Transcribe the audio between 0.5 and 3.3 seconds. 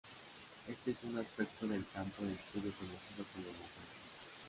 Este es un aspecto del campo de estudio conocido